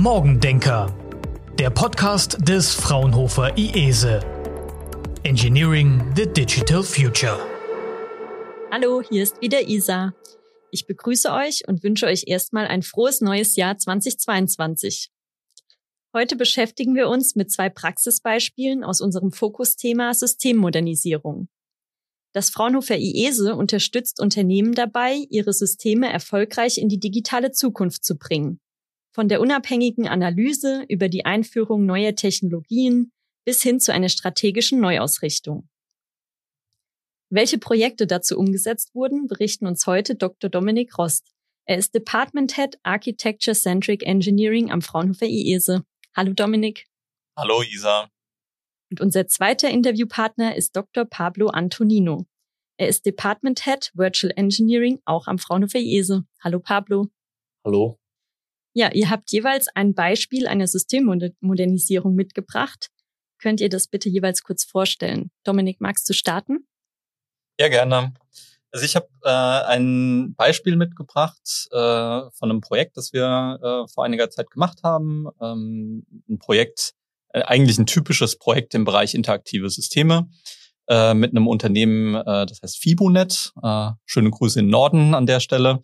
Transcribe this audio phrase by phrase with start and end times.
[0.00, 0.94] Morgendenker,
[1.58, 4.20] der Podcast des Fraunhofer IESE.
[5.24, 7.36] Engineering the Digital Future.
[8.70, 10.14] Hallo, hier ist wieder Isa.
[10.70, 15.10] Ich begrüße euch und wünsche euch erstmal ein frohes neues Jahr 2022.
[16.14, 21.48] Heute beschäftigen wir uns mit zwei Praxisbeispielen aus unserem Fokusthema Systemmodernisierung.
[22.32, 28.60] Das Fraunhofer IESE unterstützt Unternehmen dabei, ihre Systeme erfolgreich in die digitale Zukunft zu bringen.
[29.18, 33.10] Von der unabhängigen Analyse über die Einführung neuer Technologien
[33.44, 35.68] bis hin zu einer strategischen Neuausrichtung.
[37.28, 40.48] Welche Projekte dazu umgesetzt wurden, berichten uns heute Dr.
[40.48, 41.34] Dominik Rost.
[41.64, 45.82] Er ist Department Head Architecture Centric Engineering am Fraunhofer IESE.
[46.14, 46.86] Hallo Dominik.
[47.36, 48.08] Hallo Isa.
[48.92, 51.04] Und unser zweiter Interviewpartner ist Dr.
[51.04, 52.24] Pablo Antonino.
[52.76, 56.22] Er ist Department Head Virtual Engineering auch am Fraunhofer IESE.
[56.40, 57.08] Hallo Pablo.
[57.64, 57.98] Hallo.
[58.78, 62.90] Ja, ihr habt jeweils ein Beispiel einer Systemmodernisierung mitgebracht.
[63.42, 65.32] Könnt ihr das bitte jeweils kurz vorstellen?
[65.42, 66.58] Dominik, magst du starten?
[67.58, 68.14] Ja, gerne.
[68.70, 74.04] Also ich habe äh, ein Beispiel mitgebracht äh, von einem Projekt, das wir äh, vor
[74.04, 75.26] einiger Zeit gemacht haben.
[75.42, 76.92] Ähm, ein Projekt,
[77.30, 80.28] äh, eigentlich ein typisches Projekt im Bereich interaktive Systeme
[80.86, 83.50] äh, mit einem Unternehmen, äh, das heißt Fibonet.
[83.60, 85.82] Äh, schöne Grüße in den Norden an der Stelle.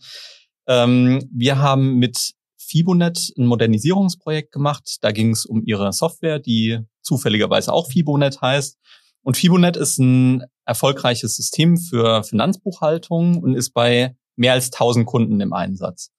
[0.68, 2.36] Ähm, wir haben mit
[2.74, 4.96] Fibonet ein Modernisierungsprojekt gemacht.
[5.00, 8.76] Da ging es um ihre Software, die zufälligerweise auch Fibonet heißt.
[9.22, 15.40] Und Fibonet ist ein erfolgreiches System für Finanzbuchhaltung und ist bei mehr als 1000 Kunden
[15.40, 16.10] im Einsatz.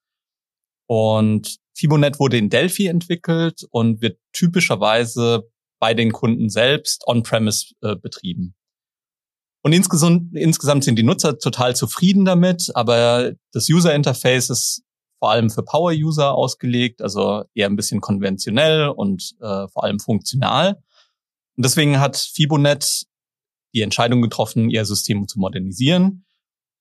[0.88, 7.96] Und Fibonet wurde in Delphi entwickelt und wird typischerweise bei den Kunden selbst on-premise äh,
[7.96, 8.54] betrieben.
[9.62, 14.85] Und insgesamt, insgesamt sind die Nutzer total zufrieden damit, aber das User Interface ist
[15.18, 20.82] vor allem für Power-User ausgelegt, also eher ein bisschen konventionell und äh, vor allem funktional.
[21.56, 23.04] Und deswegen hat Fibonet
[23.74, 26.24] die Entscheidung getroffen, ihr System zu modernisieren.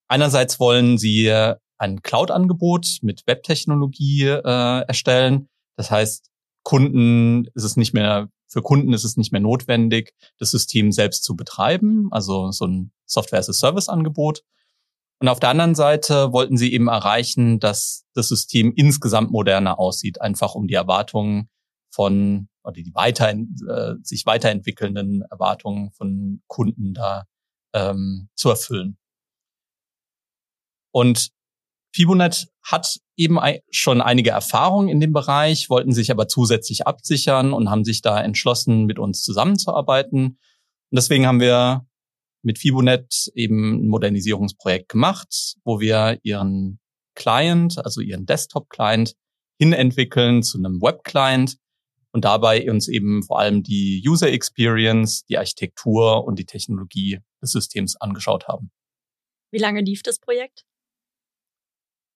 [0.07, 1.31] Einerseits wollen sie
[1.77, 5.49] ein Cloud-Angebot mit Webtechnologie äh, erstellen.
[5.77, 6.29] Das heißt,
[6.63, 11.25] Kunden ist es nicht mehr für Kunden ist es nicht mehr notwendig, das System selbst
[11.25, 14.43] zu betreiben, also so ein Software-as-a-Service-Angebot.
[15.19, 20.21] Und auf der anderen Seite wollten sie eben erreichen, dass das System insgesamt moderner aussieht,
[20.21, 21.49] einfach um die Erwartungen
[21.89, 27.25] von oder die weiter, äh, sich weiterentwickelnden Erwartungen von Kunden da
[27.73, 28.97] ähm, zu erfüllen.
[30.91, 31.29] Und
[31.93, 33.37] Fibonet hat eben
[33.69, 38.19] schon einige Erfahrungen in dem Bereich, wollten sich aber zusätzlich absichern und haben sich da
[38.21, 40.25] entschlossen, mit uns zusammenzuarbeiten.
[40.25, 40.37] Und
[40.91, 41.85] deswegen haben wir
[42.45, 46.79] mit Fibonet eben ein Modernisierungsprojekt gemacht, wo wir ihren
[47.15, 49.15] Client, also ihren Desktop-Client,
[49.57, 51.57] hinentwickeln zu einem Web-Client
[52.11, 57.51] und dabei uns eben vor allem die User Experience, die Architektur und die Technologie des
[57.51, 58.71] Systems angeschaut haben.
[59.51, 60.65] Wie lange lief das Projekt?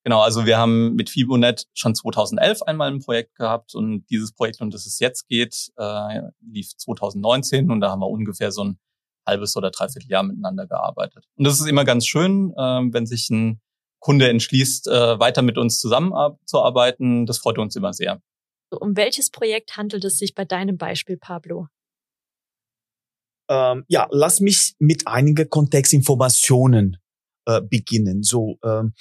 [0.03, 4.61] Genau, also wir haben mit Fibonet schon 2011 einmal ein Projekt gehabt und dieses Projekt,
[4.61, 8.79] um das es jetzt geht, äh, lief 2019 und da haben wir ungefähr so ein
[9.29, 11.25] halbes oder dreiviertel Jahr miteinander gearbeitet.
[11.35, 13.61] Und das ist immer ganz schön, äh, wenn sich ein
[13.99, 17.25] Kunde entschließt, äh, weiter mit uns zusammenzuarbeiten.
[17.25, 18.21] Das freut uns immer sehr.
[18.71, 21.67] Um welches Projekt handelt es sich bei deinem Beispiel, Pablo?
[23.49, 26.97] Ähm, ja, lass mich mit einigen Kontextinformationen
[27.45, 28.21] äh, beginnen.
[28.21, 28.93] So, ähm,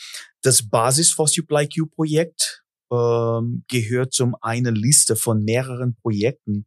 [0.43, 6.67] das Basis for Supply Q Projekt ähm, gehört zum eine Liste von mehreren Projekten,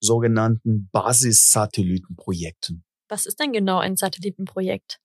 [0.00, 2.84] sogenannten Basissatellitenprojekten.
[3.08, 5.00] Was ist denn genau ein Satellitenprojekt?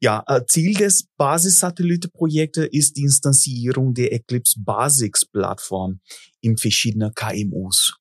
[0.00, 6.00] Ja, äh, Ziel des Basissatellitenprojektes ist die Instanzierung der Eclipse Basics Plattform
[6.40, 7.96] in verschiedenen KMUs.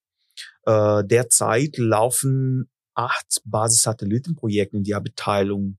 [0.66, 5.78] Äh, derzeit laufen acht Basissatellitenprojekte in der Abteilung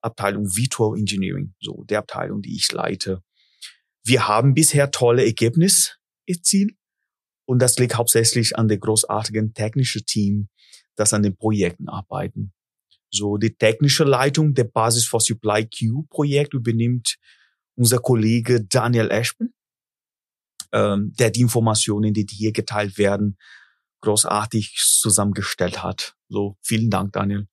[0.00, 3.22] Abteilung Virtual Engineering, so der Abteilung, die ich leite.
[4.04, 5.92] Wir haben bisher tolle Ergebnisse
[6.26, 6.76] erzielt
[7.46, 10.48] und das liegt hauptsächlich an der großartigen technischen Team,
[10.94, 12.52] das an den Projekten arbeiten.
[13.10, 17.16] So die technische Leitung der Basis for Supply Q Projekt übernimmt
[17.76, 19.54] unser Kollege Daniel Ashman,
[20.72, 23.38] ähm, der die Informationen, die hier geteilt werden,
[24.02, 26.14] großartig zusammengestellt hat.
[26.28, 27.46] So vielen Dank, Daniel.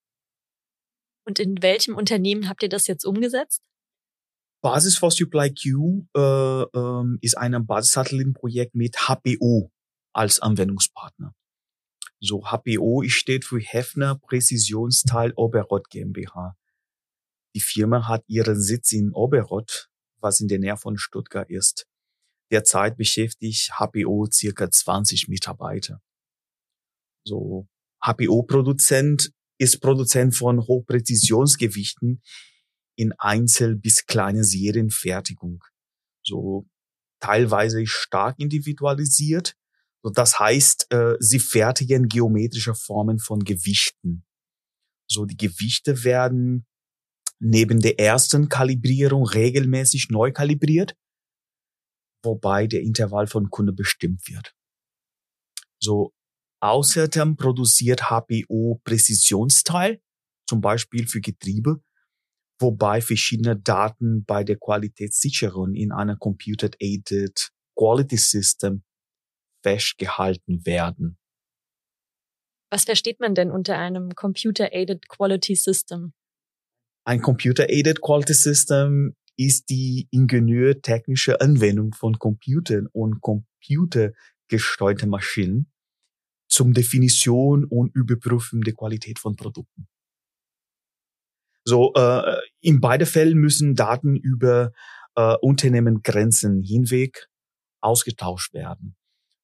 [1.27, 3.61] Und in welchem Unternehmen habt ihr das jetzt umgesetzt?
[4.61, 9.71] Basis for Supply Q äh, äh, ist ein Basissatellitenprojekt mit HPO
[10.13, 11.33] als Anwendungspartner.
[12.19, 16.55] So HPO steht für Hefner Präzisionsteil Oberrott GmbH.
[17.55, 19.89] Die Firma hat ihren Sitz in Oberrott,
[20.19, 21.87] was in der Nähe von Stuttgart ist.
[22.51, 26.01] Derzeit beschäftigt HPO circa 20 Mitarbeiter.
[27.23, 27.67] So,
[28.03, 32.21] HPO-Produzent ist Produzent von Hochpräzisionsgewichten
[32.95, 35.63] in Einzel- bis kleine Serienfertigung.
[36.23, 36.67] So
[37.19, 39.55] teilweise stark individualisiert.
[40.13, 44.23] Das heißt, äh, sie fertigen geometrische Formen von Gewichten.
[45.09, 46.67] So, die Gewichte werden
[47.39, 50.95] neben der ersten Kalibrierung regelmäßig neu kalibriert,
[52.23, 54.55] wobei der Intervall von Kunde bestimmt wird.
[55.81, 56.13] So,
[56.61, 60.01] außerdem produziert HPO Präzisionsteil,
[60.47, 61.81] zum Beispiel für Getriebe,
[62.59, 68.83] wobei verschiedene Daten bei der Qualitätssicherung in einer Computer-Aided Quality System
[69.65, 71.17] festgehalten werden.
[72.71, 76.13] Was versteht man denn unter einem Computer-Aided Quality System?
[77.03, 85.71] Ein Computer-Aided Quality System ist die ingenieurtechnische Anwendung von Computern und computergesteuerten Maschinen
[86.47, 89.87] zum Definition und Überprüfen der Qualität von Produkten.
[91.67, 94.73] So, äh, in beide Fällen müssen Daten über
[95.15, 97.27] äh, Unternehmengrenzen hinweg
[97.81, 98.95] ausgetauscht werden.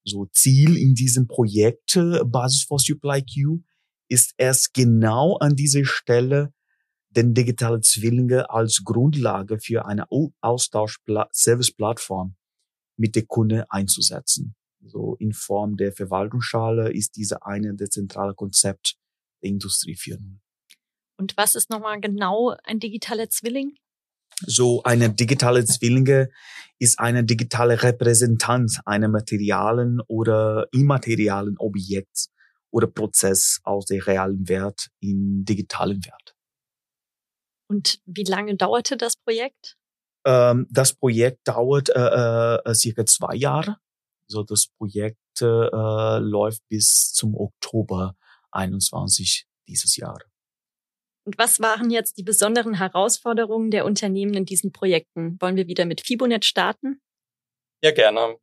[0.04, 3.62] So Ziel in diesem Projekt äh, Basis for Supply Q
[4.08, 6.52] ist erst genau an dieser Stelle
[7.10, 10.06] den digitale Zwillinge als Grundlage für eine
[10.40, 12.36] Austausch-Service-Plattform
[12.96, 14.54] mit der Kunde einzusetzen.
[14.84, 18.96] So in Form der Verwaltungsschale ist diese eine der zentralen Konzept
[19.42, 20.38] der Industrie 4.0.
[21.18, 23.76] Und was ist nochmal genau ein digitaler Zwilling?
[24.46, 26.30] So eine digitale Zwillinge
[26.78, 32.30] ist eine digitale Repräsentanz einer materialen oder immaterialen Objekts
[32.70, 36.34] oder Prozess aus der realen Wert in digitalen Wert.
[37.68, 39.76] Und wie lange dauerte das Projekt?
[40.24, 43.76] Ähm, das Projekt dauert äh, äh, circa zwei Jahre.
[44.26, 48.16] So das Projekt äh, läuft bis zum Oktober
[48.50, 50.31] 21 dieses Jahres.
[51.24, 55.40] Und was waren jetzt die besonderen Herausforderungen der Unternehmen in diesen Projekten?
[55.40, 57.00] Wollen wir wieder mit Fibonet starten?
[57.82, 58.36] Ja, gerne.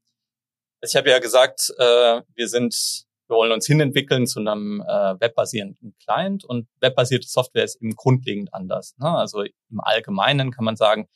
[0.82, 5.96] Ich habe ja gesagt, äh, wir sind, wir wollen uns hinentwickeln zu einem äh, webbasierenden
[6.04, 8.96] Client und webbasierte Software ist eben grundlegend anders.
[8.98, 9.10] Ne?
[9.10, 11.10] Also im Allgemeinen kann man sagen,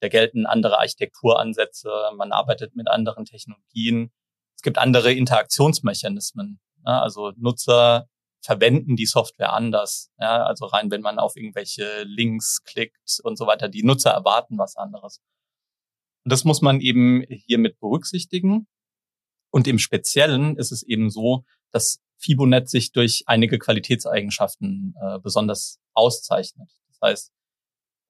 [0.00, 4.12] da gelten andere Architekturansätze, man arbeitet mit anderen Technologien,
[4.54, 6.60] es gibt andere Interaktionsmechanismen.
[6.84, 7.02] Ne?
[7.02, 8.08] Also Nutzer
[8.44, 10.10] verwenden die Software anders.
[10.18, 13.70] Ja, also rein, wenn man auf irgendwelche Links klickt und so weiter.
[13.70, 15.22] Die Nutzer erwarten was anderes.
[16.24, 18.66] Und das muss man eben hier mit berücksichtigen.
[19.50, 25.80] Und im Speziellen ist es eben so, dass Fibonet sich durch einige Qualitätseigenschaften äh, besonders
[25.94, 26.70] auszeichnet.
[26.88, 27.32] Das heißt,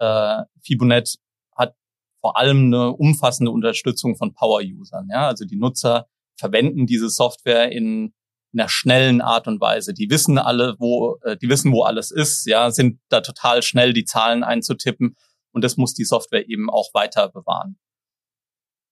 [0.01, 1.17] äh, Fibonet
[1.55, 1.77] hat
[2.21, 5.09] vor allem eine umfassende Unterstützung von Power-Usern.
[5.11, 5.29] Ja?
[5.29, 8.15] Also die Nutzer verwenden diese Software in
[8.55, 9.93] in einer schnellen Art und Weise.
[9.93, 13.93] Die wissen alle, wo, äh, die wissen, wo alles ist, ja, sind da total schnell
[13.93, 15.17] die Zahlen einzutippen
[15.53, 17.79] und das muss die Software eben auch weiter bewahren.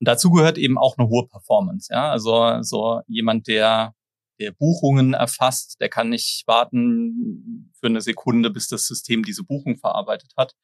[0.01, 3.95] Und dazu gehört eben auch eine hohe Performance, ja, also so jemand, der
[4.41, 9.77] der Buchungen erfasst, der kann nicht warten für eine Sekunde, bis das System diese Buchung
[9.77, 10.55] verarbeitet hat,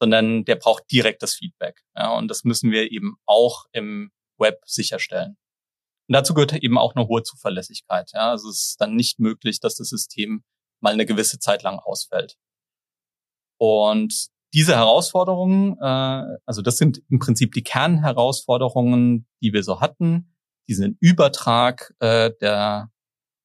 [0.00, 1.82] sondern der braucht direkt das Feedback.
[1.94, 5.36] Ja, und das müssen wir eben auch im Web sicherstellen.
[6.08, 8.10] Und dazu gehört eben auch eine hohe Zuverlässigkeit.
[8.12, 8.30] Ja?
[8.30, 10.44] Also es ist dann nicht möglich, dass das System
[10.80, 12.36] mal eine gewisse Zeit lang ausfällt.
[13.58, 20.34] Und diese Herausforderungen, äh, also das sind im Prinzip die Kernherausforderungen, die wir so hatten.
[20.68, 22.90] Diesen Übertrag äh, der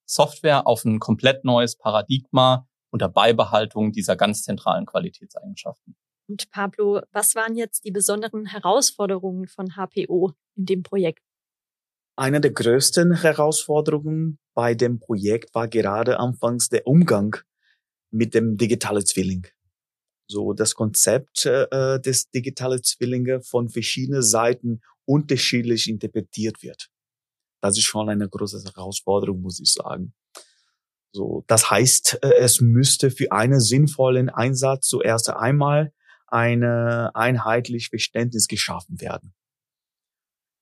[0.06, 5.96] Software auf ein komplett neues Paradigma unter Beibehaltung dieser ganz zentralen Qualitätseigenschaften.
[6.28, 11.24] Und Pablo, was waren jetzt die besonderen Herausforderungen von HPO in dem Projekt?
[12.16, 17.38] Eine der größten Herausforderungen bei dem Projekt war gerade anfangs der Umgang
[18.12, 19.48] mit dem digitalen Zwilling.
[20.28, 26.90] So das Konzept äh, des digitalen Zwillinge von verschiedenen Seiten unterschiedlich interpretiert wird.
[27.62, 30.14] Das ist schon eine große Herausforderung, muss ich sagen.
[31.14, 35.94] So, das heißt, äh, es müsste für einen sinnvollen Einsatz zuerst einmal
[36.28, 39.34] eine einheitliche Verständnis geschaffen werden.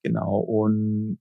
[0.04, 0.40] Genau.
[0.40, 1.20] Und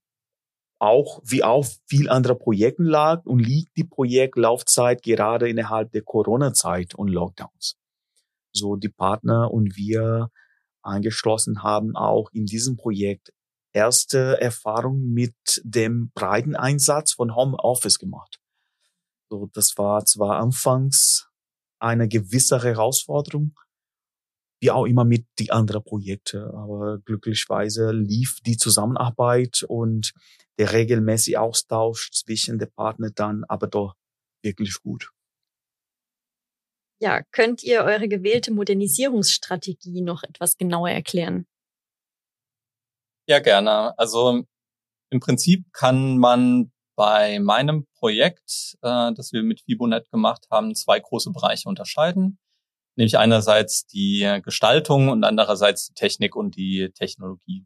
[0.79, 6.95] auch wie auch viel anderer Projekten lag und liegt die Projektlaufzeit gerade innerhalb der Corona-Zeit
[6.95, 7.77] und Lockdowns.
[8.53, 10.31] So die Partner und wir
[10.83, 13.33] angeschlossen haben auch in diesem Projekt
[13.73, 18.39] erste Erfahrungen mit dem breiten Einsatz von Homeoffice gemacht.
[19.31, 21.29] So, das war zwar anfangs
[21.79, 23.55] eine gewisse Herausforderung,
[24.61, 26.53] wie auch immer mit die anderen Projekte.
[26.55, 30.13] Aber glücklicherweise lief die Zusammenarbeit und
[30.59, 33.95] der regelmäßige Austausch zwischen den Partnern dann aber doch
[34.43, 35.11] wirklich gut.
[37.01, 41.47] Ja, könnt ihr eure gewählte Modernisierungsstrategie noch etwas genauer erklären?
[43.29, 43.97] Ja, gerne.
[43.99, 44.45] Also
[45.11, 50.99] im Prinzip kann man bei meinem Projekt, äh, das wir mit Fibonet gemacht haben, zwei
[50.99, 52.39] große Bereiche unterscheiden.
[52.97, 57.65] Nämlich einerseits die Gestaltung und andererseits die Technik und die Technologie.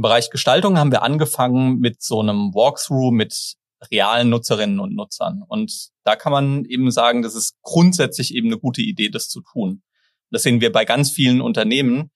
[0.00, 3.56] Im Bereich Gestaltung haben wir angefangen mit so einem Walkthrough mit
[3.92, 5.42] realen Nutzerinnen und Nutzern.
[5.46, 9.42] Und da kann man eben sagen, das ist grundsätzlich eben eine gute Idee, das zu
[9.42, 9.82] tun.
[10.30, 12.10] Das sehen wir bei ganz vielen Unternehmen.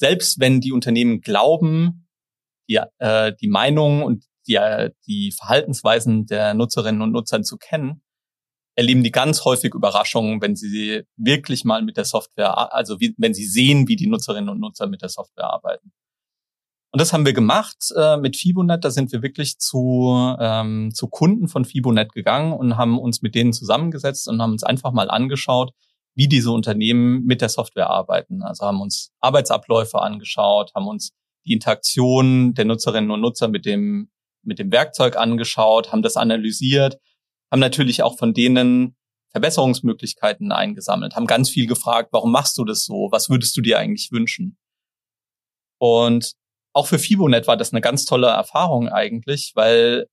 [0.00, 2.08] Selbst wenn die Unternehmen glauben,
[2.70, 4.58] die, äh, die Meinung und die,
[5.06, 8.02] die Verhaltensweisen der Nutzerinnen und Nutzern zu kennen,
[8.76, 13.34] erleben die ganz häufig Überraschungen, wenn sie wirklich mal mit der Software, also wie, wenn
[13.34, 15.92] sie sehen, wie die Nutzerinnen und Nutzer mit der Software arbeiten.
[16.94, 18.84] Und das haben wir gemacht äh, mit Fibonet.
[18.84, 23.34] Da sind wir wirklich zu, ähm, zu Kunden von Fibonet gegangen und haben uns mit
[23.34, 25.72] denen zusammengesetzt und haben uns einfach mal angeschaut,
[26.14, 28.44] wie diese Unternehmen mit der Software arbeiten.
[28.44, 31.10] Also haben uns Arbeitsabläufe angeschaut, haben uns
[31.44, 34.12] die Interaktion der Nutzerinnen und Nutzer mit dem
[34.44, 37.00] mit dem Werkzeug angeschaut, haben das analysiert,
[37.50, 38.94] haben natürlich auch von denen
[39.32, 43.08] Verbesserungsmöglichkeiten eingesammelt, haben ganz viel gefragt, warum machst du das so?
[43.10, 44.58] Was würdest du dir eigentlich wünschen?
[45.80, 46.36] Und
[46.74, 50.08] auch für Fibonet war das eine ganz tolle Erfahrung eigentlich, weil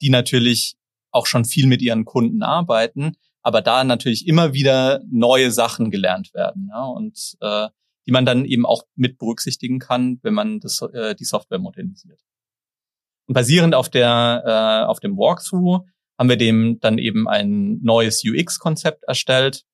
[0.00, 0.76] die natürlich
[1.12, 6.34] auch schon viel mit ihren Kunden arbeiten, aber da natürlich immer wieder neue Sachen gelernt
[6.34, 7.68] werden ja, und äh,
[8.06, 12.20] die man dann eben auch mit berücksichtigen kann, wenn man das, äh, die Software modernisiert.
[13.28, 15.86] Und basierend auf der äh, auf dem Walkthrough
[16.18, 19.64] haben wir dem dann eben ein neues UX-Konzept erstellt,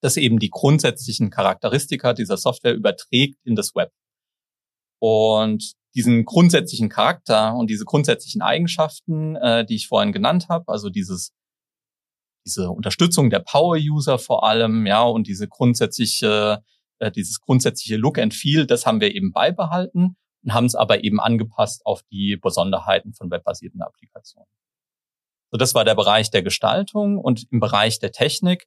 [0.00, 3.90] das eben die grundsätzlichen Charakteristika dieser Software überträgt in das Web.
[5.00, 10.90] Und diesen grundsätzlichen Charakter und diese grundsätzlichen Eigenschaften, äh, die ich vorhin genannt habe, also
[10.90, 11.32] dieses
[12.48, 16.62] diese Unterstützung der Power-User vor allem, ja, und diese grundsätzliche,
[16.98, 21.04] äh, dieses grundsätzliche Look and Feel, das haben wir eben beibehalten und haben es aber
[21.04, 24.48] eben angepasst auf die Besonderheiten von webbasierten Applikationen.
[25.50, 28.66] So, das war der Bereich der Gestaltung und im Bereich der Technik,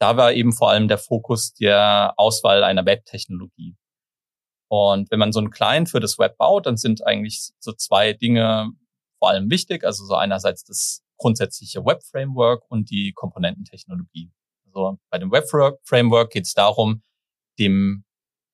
[0.00, 3.76] da war eben vor allem der Fokus der Auswahl einer Webtechnologie.
[4.68, 8.12] Und wenn man so einen Client für das Web baut, dann sind eigentlich so zwei
[8.12, 8.70] Dinge
[9.18, 9.84] vor allem wichtig.
[9.84, 14.30] Also so einerseits das grundsätzliche Web-Framework und die Komponententechnologie.
[14.66, 17.02] Also bei dem Web-Framework geht es darum,
[17.58, 18.04] dem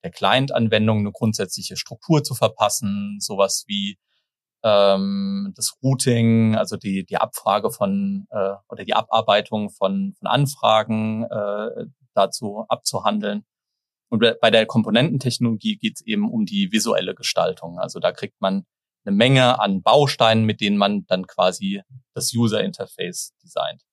[0.03, 3.97] der Client-Anwendung eine grundsätzliche Struktur zu verpassen, sowas wie
[4.63, 11.23] ähm, das Routing, also die, die Abfrage von äh, oder die Abarbeitung von, von Anfragen
[11.23, 13.45] äh, dazu abzuhandeln.
[14.09, 17.79] Und bei der Komponententechnologie geht es eben um die visuelle Gestaltung.
[17.79, 18.65] Also da kriegt man
[19.05, 21.81] eine Menge an Bausteinen, mit denen man dann quasi
[22.13, 23.83] das User Interface designt.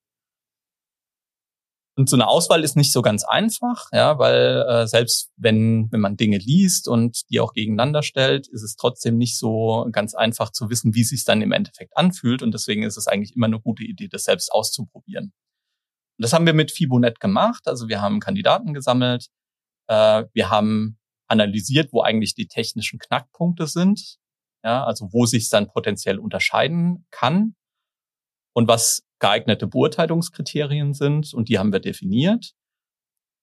[1.95, 6.01] Und so eine Auswahl ist nicht so ganz einfach, ja, weil äh, selbst wenn, wenn
[6.01, 10.51] man Dinge liest und die auch gegeneinander stellt, ist es trotzdem nicht so ganz einfach
[10.51, 12.43] zu wissen, wie es sich dann im Endeffekt anfühlt.
[12.43, 15.35] Und deswegen ist es eigentlich immer eine gute Idee, das selbst auszuprobieren.
[16.17, 17.69] Und das haben wir mit Fibonet gemacht.
[17.69, 19.27] Also wir haben Kandidaten gesammelt,
[19.89, 20.99] äh, wir haben
[21.29, 24.19] analysiert, wo eigentlich die technischen Knackpunkte sind,
[24.65, 27.55] ja, also wo sich dann potenziell unterscheiden kann
[28.55, 32.53] und was geeignete Beurteilungskriterien sind und die haben wir definiert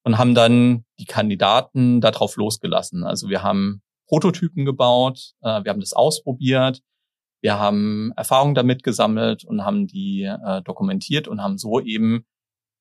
[0.03, 3.03] und haben dann die Kandidaten darauf losgelassen.
[3.03, 6.81] Also wir haben Prototypen gebaut, äh, wir haben das ausprobiert,
[7.41, 12.25] wir haben Erfahrungen damit gesammelt und haben die äh, dokumentiert und haben so eben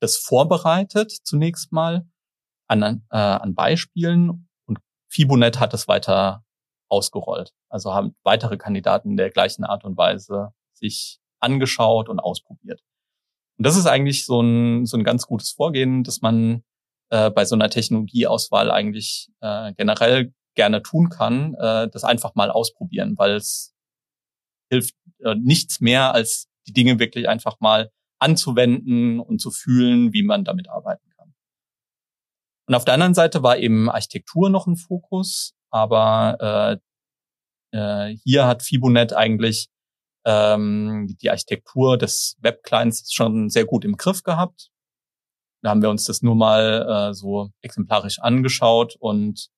[0.00, 2.06] das vorbereitet zunächst mal
[2.68, 6.44] an, äh, an Beispielen und Fibonet hat es weiter
[6.88, 7.52] ausgerollt.
[7.68, 12.82] Also haben weitere Kandidaten der gleichen Art und Weise sich angeschaut und ausprobiert.
[13.58, 16.62] Und das ist eigentlich so ein, so ein ganz gutes Vorgehen, dass man
[17.10, 22.50] äh, bei so einer Technologieauswahl eigentlich äh, generell gerne tun kann, äh, das einfach mal
[22.50, 23.74] ausprobieren, weil es
[24.70, 30.22] hilft äh, nichts mehr, als die Dinge wirklich einfach mal anzuwenden und zu fühlen, wie
[30.22, 31.07] man damit arbeiten kann.
[32.68, 36.80] Und auf der anderen Seite war eben Architektur noch ein Fokus, aber
[37.72, 39.68] äh, äh, hier hat Fibonet eigentlich
[40.26, 44.70] ähm, die Architektur des Webclients schon sehr gut im Griff gehabt.
[45.62, 49.48] Da haben wir uns das nur mal äh, so exemplarisch angeschaut und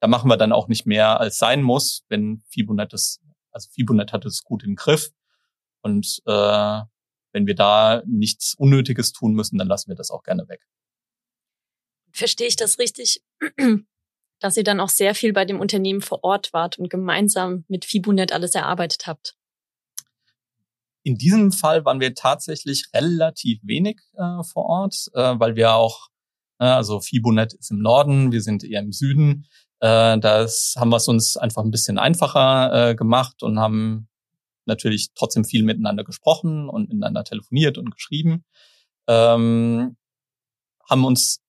[0.00, 3.20] da machen wir dann auch nicht mehr als sein muss, wenn Fibonet das,
[3.52, 5.10] also Fibonet hat es gut im Griff
[5.82, 6.80] und äh,
[7.32, 10.66] wenn wir da nichts Unnötiges tun müssen, dann lassen wir das auch gerne weg.
[12.16, 13.22] Verstehe ich das richtig?
[14.40, 17.84] dass ihr dann auch sehr viel bei dem Unternehmen vor Ort wart und gemeinsam mit
[17.84, 19.34] Fibunet alles erarbeitet habt.
[21.02, 26.08] In diesem Fall waren wir tatsächlich relativ wenig äh, vor Ort, äh, weil wir auch,
[26.58, 29.46] äh, also Fibunet ist im Norden, wir sind eher im Süden.
[29.80, 34.08] Äh, das haben wir es uns einfach ein bisschen einfacher äh, gemacht und haben
[34.64, 38.44] natürlich trotzdem viel miteinander gesprochen und miteinander telefoniert und geschrieben.
[39.06, 39.96] Ähm,
[40.88, 41.45] haben uns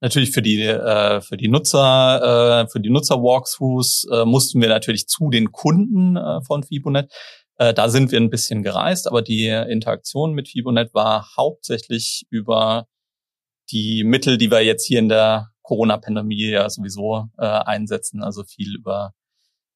[0.00, 4.68] natürlich für die äh, für die Nutzer äh, für die Nutzer Walkthroughs äh, mussten wir
[4.68, 7.12] natürlich zu den Kunden äh, von Fibonet.
[7.58, 12.86] Äh, da sind wir ein bisschen gereist, aber die Interaktion mit Fibonet war hauptsächlich über
[13.70, 18.76] die Mittel, die wir jetzt hier in der Corona-Pandemie ja sowieso äh, einsetzen, also viel
[18.76, 19.12] über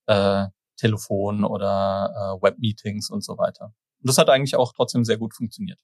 [0.06, 0.46] äh,
[0.76, 3.72] Telefon oder äh, Webmeetings und so weiter.
[4.00, 5.80] Und das hat eigentlich auch trotzdem sehr gut funktioniert.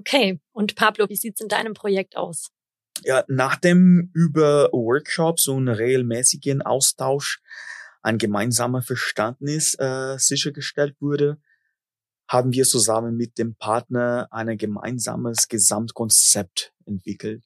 [0.00, 2.48] Okay, und Pablo, wie sieht's in deinem Projekt aus?
[3.04, 7.42] Ja, nachdem über Workshops und regelmäßigen Austausch
[8.00, 11.38] ein gemeinsamer Verständnis äh, sichergestellt wurde,
[12.28, 17.44] haben wir zusammen mit dem Partner ein gemeinsames Gesamtkonzept entwickelt.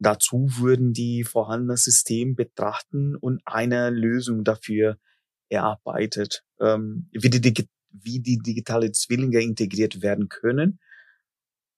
[0.00, 4.98] Dazu wurden die vorhandenen Systeme betrachten und eine Lösung dafür
[5.48, 10.80] erarbeitet, ähm, wie, die, wie die digitale Zwillinge integriert werden können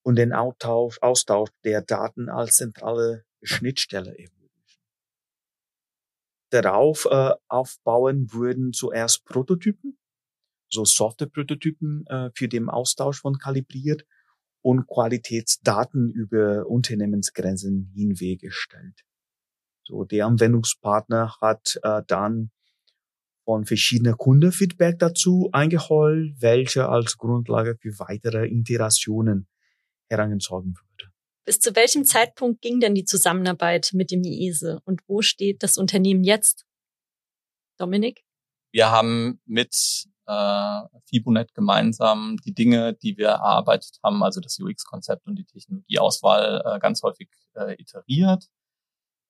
[0.03, 4.81] und den Austausch, Austausch der Daten als zentrale Schnittstelle ermöglichen.
[6.51, 9.99] Darauf äh, aufbauen wurden zuerst Prototypen,
[10.69, 14.05] so Softwareprototypen äh, für den Austausch von kalibriert
[14.61, 19.05] und Qualitätsdaten über Unternehmensgrenzen hinweggestellt.
[19.85, 22.51] So, der Anwendungspartner hat äh, dann
[23.45, 29.49] von verschiedenen Kundenfeedback dazu eingeholt, welche als Grundlage für weitere Iterationen
[30.13, 31.11] herangezogen wurde.
[31.45, 35.77] Bis zu welchem Zeitpunkt ging denn die Zusammenarbeit mit dem IESE und wo steht das
[35.77, 36.65] Unternehmen jetzt?
[37.79, 38.23] Dominik?
[38.71, 45.27] Wir haben mit äh, Fibonet gemeinsam die Dinge, die wir erarbeitet haben, also das UX-Konzept
[45.27, 48.47] und die Technologieauswahl äh, ganz häufig äh, iteriert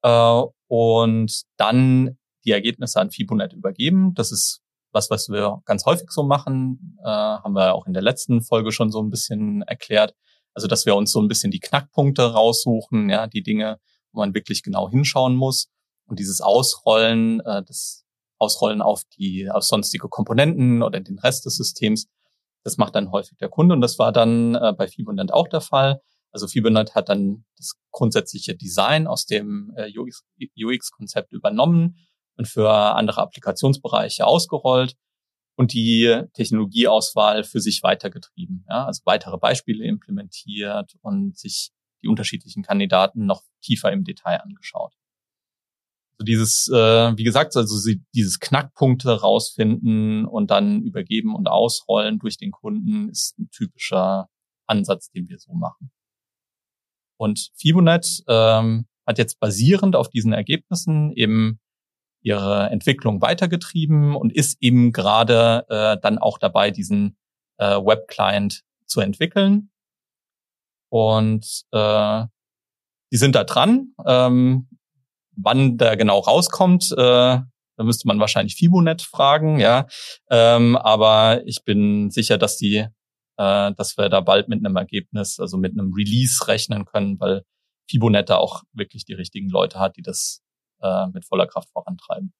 [0.02, 4.14] äh, und dann die Ergebnisse an Fibonet übergeben.
[4.14, 4.60] Das ist
[4.92, 8.72] was, was wir ganz häufig so machen, äh, haben wir auch in der letzten Folge
[8.72, 10.14] schon so ein bisschen erklärt.
[10.54, 13.78] Also, dass wir uns so ein bisschen die Knackpunkte raussuchen, ja, die Dinge,
[14.12, 15.68] wo man wirklich genau hinschauen muss.
[16.06, 18.04] Und dieses Ausrollen, äh, das
[18.42, 22.08] ausrollen auf die auf sonstige Komponenten oder den Rest des Systems.
[22.64, 25.60] Das macht dann häufig der Kunde und das war dann äh, bei Fibonant auch der
[25.60, 26.00] Fall.
[26.32, 31.96] Also Fibonant hat dann das grundsätzliche Design aus dem äh, UX-Konzept übernommen
[32.36, 34.96] und für andere Applikationsbereiche ausgerollt
[35.56, 38.64] und die Technologieauswahl für sich weitergetrieben.
[38.68, 41.70] Ja, also weitere Beispiele implementiert und sich
[42.02, 44.94] die unterschiedlichen Kandidaten noch tiefer im Detail angeschaut.
[46.18, 52.18] So dieses, äh, wie gesagt, also sie, dieses Knackpunkte rausfinden und dann übergeben und ausrollen
[52.18, 54.28] durch den Kunden ist ein typischer
[54.66, 55.90] Ansatz, den wir so machen.
[57.18, 61.60] Und Fibonet ähm, hat jetzt basierend auf diesen Ergebnissen eben
[62.22, 67.16] ihre Entwicklung weitergetrieben und ist eben gerade äh, dann auch dabei, diesen
[67.58, 69.70] äh, Web-Client zu entwickeln.
[70.88, 72.24] Und äh,
[73.12, 73.94] die sind da dran.
[74.06, 74.68] Ähm,
[75.36, 77.40] wann der genau rauskommt, äh,
[77.76, 79.86] da müsste man wahrscheinlich Fibonet fragen, ja.
[80.30, 82.86] Ähm, aber ich bin sicher, dass die,
[83.38, 87.42] äh, dass wir da bald mit einem Ergebnis, also mit einem Release rechnen können, weil
[87.88, 90.42] Fibonet da auch wirklich die richtigen Leute hat, die das
[90.82, 92.32] äh, mit voller Kraft vorantreiben.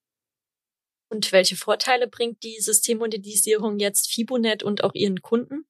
[1.10, 5.66] Und welche Vorteile bringt die Systemmodellisierung jetzt Fibonet und auch ihren Kunden?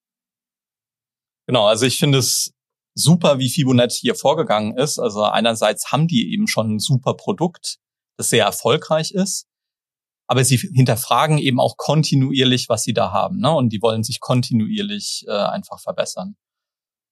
[1.49, 2.53] Genau, also ich finde es
[2.95, 4.99] super, wie Fibonet hier vorgegangen ist.
[4.99, 7.79] Also einerseits haben die eben schon ein super Produkt,
[8.17, 9.47] das sehr erfolgreich ist,
[10.29, 13.53] aber sie hinterfragen eben auch kontinuierlich, was sie da haben, ne?
[13.53, 16.37] Und die wollen sich kontinuierlich äh, einfach verbessern.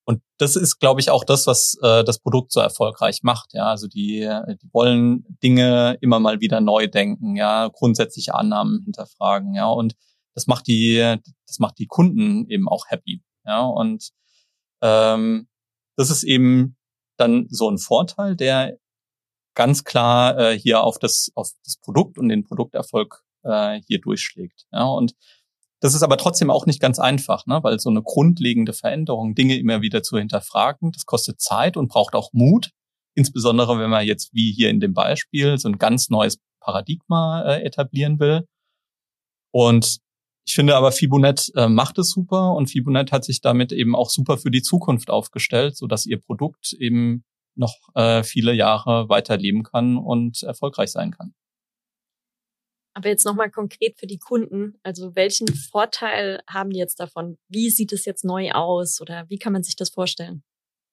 [0.04, 3.52] Und das ist, glaube ich, auch das, was äh, das Produkt so erfolgreich macht.
[3.52, 4.20] Ja, also die,
[4.62, 9.94] die wollen Dinge immer mal wieder neu denken, ja, grundsätzliche Annahmen hinterfragen, ja, und
[10.34, 14.10] das macht die, das macht die Kunden eben auch happy, ja, und
[14.82, 15.48] ähm,
[15.96, 16.76] das ist eben
[17.18, 18.78] dann so ein Vorteil, der
[19.54, 24.66] ganz klar äh, hier auf das, auf das Produkt und den Produkterfolg äh, hier durchschlägt.
[24.72, 25.14] Ja, und
[25.80, 27.60] das ist aber trotzdem auch nicht ganz einfach, ne?
[27.62, 32.14] weil so eine grundlegende Veränderung, Dinge immer wieder zu hinterfragen, das kostet Zeit und braucht
[32.14, 32.70] auch Mut.
[33.14, 37.62] Insbesondere wenn man jetzt wie hier in dem Beispiel so ein ganz neues Paradigma äh,
[37.64, 38.46] etablieren will.
[39.52, 39.98] Und
[40.46, 44.10] ich finde aber Fibonet äh, macht es super und Fibonet hat sich damit eben auch
[44.10, 47.24] super für die Zukunft aufgestellt, so dass ihr Produkt eben
[47.56, 51.34] noch äh, viele Jahre weiter leben kann und erfolgreich sein kann.
[52.94, 54.78] Aber jetzt nochmal konkret für die Kunden.
[54.82, 57.38] Also welchen Vorteil haben die jetzt davon?
[57.48, 60.42] Wie sieht es jetzt neu aus oder wie kann man sich das vorstellen?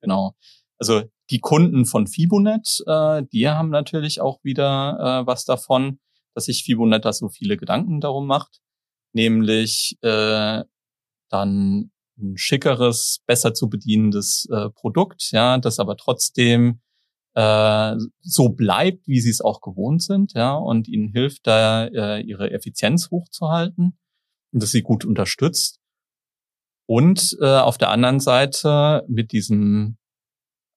[0.02, 0.36] Genau.
[0.78, 6.00] Also die Kunden von Fibonet, äh, die haben natürlich auch wieder äh, was davon,
[6.36, 8.60] dass sich Fibonet da so viele Gedanken darum macht,
[9.14, 10.64] nämlich äh,
[11.30, 16.80] dann ein schickeres, besser zu bedienendes äh, Produkt, ja, das aber trotzdem
[17.38, 22.21] äh, so bleibt, wie sie es auch gewohnt sind, ja, und ihnen hilft da äh,
[22.21, 23.95] ihre Effizienz hochzuhalten
[24.52, 25.80] und dass sie gut unterstützt.
[26.88, 29.97] Und äh, auf der anderen Seite mit diesem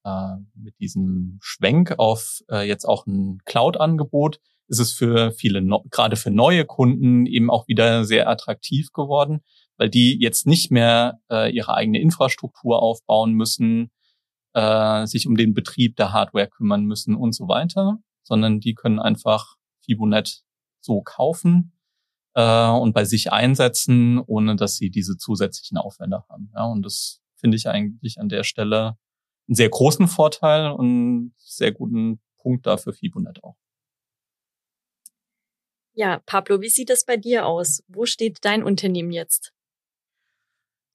[0.04, 5.84] äh, mit diesem Schwenk auf äh, jetzt auch ein Cloud-Angebot ist es für viele, no
[5.90, 9.40] gerade für neue Kunden eben auch wieder sehr attraktiv geworden,
[9.78, 13.90] weil die jetzt nicht mehr äh, ihre eigene Infrastruktur aufbauen müssen,
[14.54, 18.98] äh, sich um den Betrieb der Hardware kümmern müssen und so weiter, sondern die können
[18.98, 20.42] einfach Fibonet
[20.80, 21.72] so kaufen
[22.34, 26.50] äh, und bei sich einsetzen, ohne dass sie diese zusätzlichen Aufwände haben.
[26.54, 28.98] Ja, und das finde ich eigentlich an der Stelle
[29.48, 33.56] einen sehr großen Vorteil und sehr guten Punkt da für Fibonet auch.
[35.92, 37.82] Ja, Pablo, wie sieht das bei dir aus?
[37.88, 39.52] Wo steht dein Unternehmen jetzt?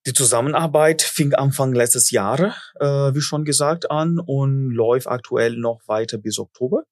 [0.06, 5.82] Die Zusammenarbeit fing Anfang letztes Jahr, äh, wie schon gesagt, an und läuft aktuell noch
[5.88, 6.84] weiter bis Oktober.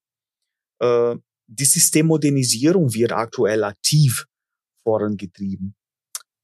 [0.80, 4.26] Äh, die Systemmodernisierung wird aktuell aktiv
[4.82, 5.76] vorangetrieben,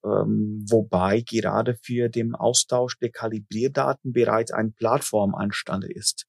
[0.05, 6.27] ähm, wobei gerade für den Austausch der Kalibrierdaten bereits eine Plattform anstande ist,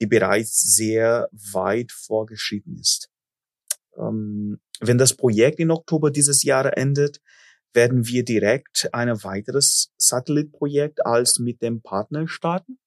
[0.00, 3.10] die bereits sehr weit vorgeschritten ist.
[3.98, 7.20] Ähm, wenn das Projekt in Oktober dieses Jahres endet,
[7.76, 12.78] werden wir direkt ein weiteres Satellitprojekt als mit dem Partner starten.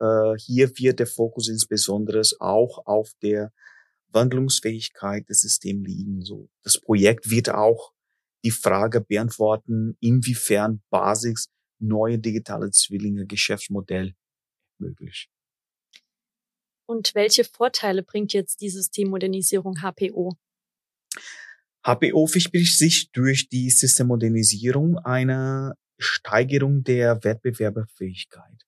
[0.00, 3.52] Äh, hier wird der Fokus insbesondere auch auf der
[4.08, 6.22] Wandlungsfähigkeit des Systems liegen.
[6.22, 7.92] So, das Projekt wird auch
[8.44, 14.14] die Frage beantworten, inwiefern Basics neue digitale Zwillinge Geschäftsmodell
[14.78, 15.30] möglich.
[16.86, 20.36] Und welche Vorteile bringt jetzt die Systemmodernisierung HPO?
[21.86, 28.66] HPO verspricht sich durch die Systemmodernisierung eine Steigerung der Wettbewerbsfähigkeit.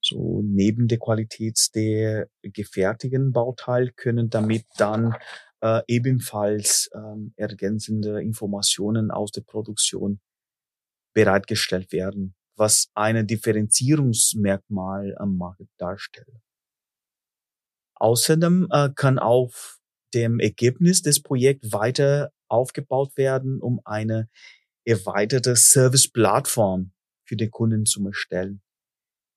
[0.00, 5.16] So neben der Qualität der gefertigten Bauteil können damit dann
[5.60, 10.20] äh, ebenfalls ähm, ergänzende Informationen aus der Produktion
[11.12, 16.40] bereitgestellt werden, was eine Differenzierungsmerkmal am Markt darstellt.
[17.96, 19.75] Außerdem äh, kann auf
[20.14, 24.28] dem Ergebnis des Projekts weiter aufgebaut werden, um eine
[24.84, 26.92] erweiterte Service-Plattform
[27.24, 28.62] für den Kunden zu erstellen.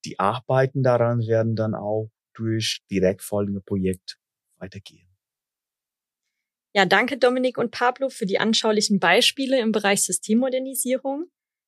[0.05, 4.17] Die Arbeiten daran werden dann auch durch direkt folgende Projekt
[4.57, 5.09] weitergehen.
[6.75, 11.25] Ja, danke Dominik und Pablo für die anschaulichen Beispiele im Bereich Systemmodernisierung.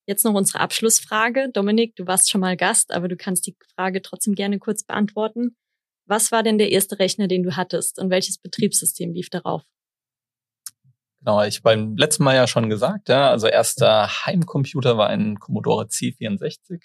[0.07, 1.49] Jetzt noch unsere Abschlussfrage.
[1.51, 5.57] Dominik, du warst schon mal Gast, aber du kannst die Frage trotzdem gerne kurz beantworten.
[6.05, 9.63] Was war denn der erste Rechner, den du hattest und welches Betriebssystem lief darauf?
[11.19, 15.85] Genau, ich beim letzten Mal ja schon gesagt, ja, also erster Heimcomputer war ein Commodore
[15.85, 16.81] C64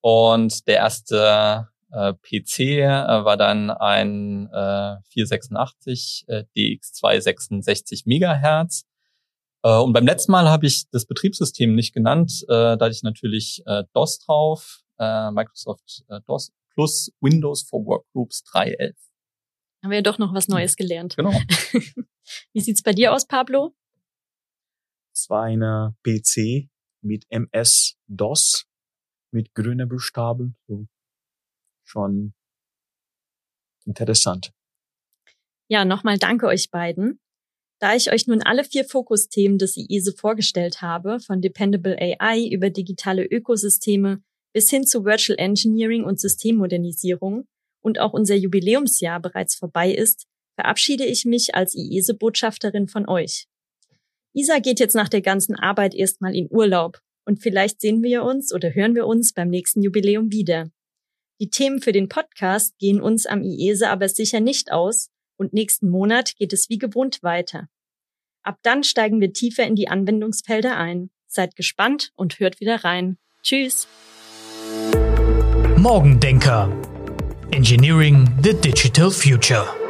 [0.00, 8.86] und der erste äh, PC äh, war dann ein äh, 486 äh, DX266 Megahertz.
[9.62, 13.04] Äh, und beim letzten Mal habe ich das Betriebssystem nicht genannt, äh, da hatte ich
[13.04, 18.94] natürlich äh, DOS drauf, äh, Microsoft äh, DOS plus Windows for Workgroups 3.11.
[19.82, 21.16] Haben wir ja doch noch was Neues gelernt.
[21.16, 21.32] Genau.
[22.52, 23.74] Wie sieht's bei dir aus, Pablo?
[25.14, 26.68] Es war eine PC
[27.02, 28.66] mit MS-DOS
[29.30, 30.56] mit grünen Buchstaben.
[30.66, 30.86] So.
[31.84, 32.34] Schon
[33.84, 34.52] interessant.
[35.68, 37.20] Ja, nochmal danke euch beiden.
[37.80, 42.70] Da ich euch nun alle vier Fokusthemen des IESE vorgestellt habe, von Dependable AI über
[42.70, 44.22] digitale Ökosysteme
[44.54, 47.46] bis hin zu Virtual Engineering und Systemmodernisierung
[47.82, 53.46] und auch unser Jubiläumsjahr bereits vorbei ist, verabschiede ich mich als IESE-Botschafterin von euch.
[54.32, 58.54] Isa geht jetzt nach der ganzen Arbeit erstmal in Urlaub und vielleicht sehen wir uns
[58.54, 60.70] oder hören wir uns beim nächsten Jubiläum wieder.
[61.40, 65.88] Die Themen für den Podcast gehen uns am IESE aber sicher nicht aus und nächsten
[65.88, 67.68] Monat geht es wie gewohnt weiter.
[68.42, 71.10] Ab dann steigen wir tiefer in die Anwendungsfelder ein.
[71.26, 73.18] Seid gespannt und hört wieder rein.
[73.42, 73.88] Tschüss!
[75.84, 76.72] Morgendenker.
[77.52, 79.83] Engineering the Digital Future.